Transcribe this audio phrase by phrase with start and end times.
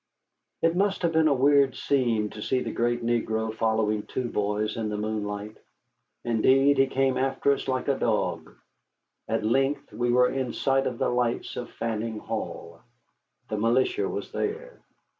[0.63, 4.75] It must have been a weird scene to see the great negro following two boys
[4.75, 5.55] in the moonlight.
[6.25, 8.55] Indeed, he came after us like a dog.
[9.27, 12.79] At length we were in sight of the lights of Fanning Hall.
[13.49, 14.79] The militia was there.